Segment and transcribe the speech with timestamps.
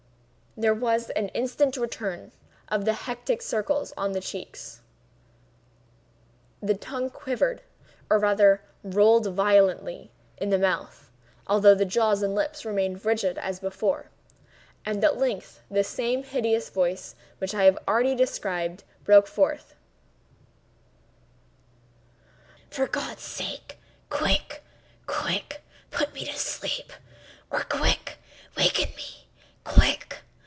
[0.57, 2.33] There was an instant return
[2.67, 4.81] of the hectic circles on the cheeks;
[6.61, 7.61] the tongue quivered,
[8.09, 11.09] or rather rolled violently in the mouth
[11.47, 14.09] (although the jaws and lips remained rigid as before),
[14.85, 19.75] and at length the same hideous voice which I have already described, broke forth:
[22.69, 30.17] "For God's sake!—quick!—quick!—put me to sleep—or, quick!—waken me!—quick!